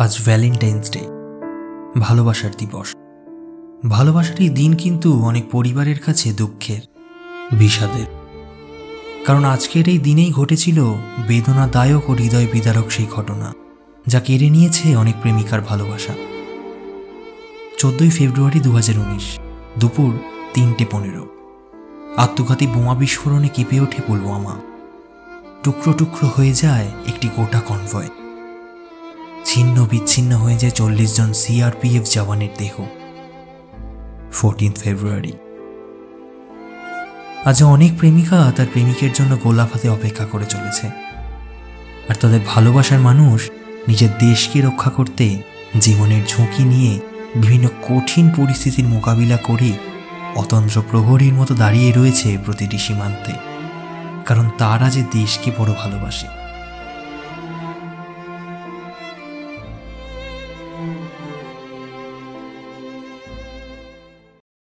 [0.00, 1.00] আজ Valentine's day
[2.00, 2.92] ভালোবাসার দিবস।
[3.88, 6.80] ভালোবাসার এই দিন কিন্তু অনেক পরিবারের কাছে দুঃখের,
[7.52, 8.06] বিষাদের।
[9.26, 10.84] কারণ আজকের এই দিনেই ঘটেছিল
[11.28, 13.52] বেদনাদায়ক ও হৃদয় বিদারক সেই ঘটনা,
[14.06, 16.14] যা কেড়ে নিয়েছে অনেক প্রেমিকার ভালোবাসা।
[17.78, 19.38] চোদ্দই ফেব্রুয়ারি দু হাজার উনিশ,
[19.80, 20.18] দুপুর
[20.54, 21.24] তিনটে পনেরো।
[22.16, 24.56] আত্মঘাতী বোমা বিস্ফোরণে কেঁপে ওঠে পুলওয়ামা।
[25.62, 28.19] টুকরো টুকরো হয়ে যায় একটি গোটা কনভয়
[29.50, 32.86] ছিন্ন বিচ্ছিন্ন হয়ে যায় চল্লিশ জন সিআরপিএফ জওয়ানের দেহ।
[34.32, 35.32] ফোরটিন ফেব্রুয়ারি
[37.44, 40.86] আজ অনেক প্রেমিকা তার প্রেমিকের জন্য গোলাপ হাতে অপেক্ষা করে চলেছে।
[42.08, 43.50] আর তাদের ভালোবাসার মানুষ
[43.88, 45.42] নিজের দেশকে রক্ষা করতে,
[45.80, 47.00] জীবনের ঝুঁকি নিয়ে
[47.34, 49.72] বিভিন্ন কঠিন পরিস্থিতির মোকাবিলা করে
[50.36, 53.32] অতন্ত্র প্রহরীর মতো দাঁড়িয়ে রয়েছে প্রতিটি সীমান্তে।
[54.26, 56.39] কারণ তারা যে দেশকে বড় ভালোবাসে।